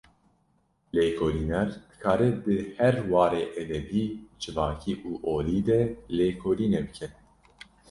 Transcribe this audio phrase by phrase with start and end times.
[0.95, 4.05] Lêkolîner, dikare di her warê edebî,
[4.41, 5.79] civakî û olî de
[6.17, 7.07] lêkolînê bike